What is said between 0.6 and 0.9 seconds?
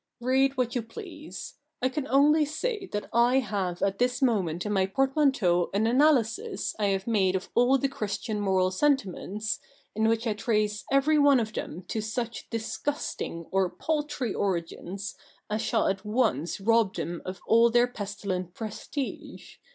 you